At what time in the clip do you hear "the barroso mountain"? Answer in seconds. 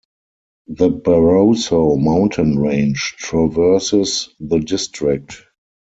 0.65-2.57